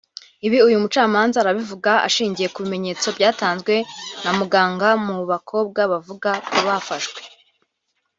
[0.47, 3.73] Ibi uyu mucamanza arabivuga ashingiye ku bimenyetso byatanzwe
[4.23, 7.21] na muganga mu bakobwa bavuga ko bafashwe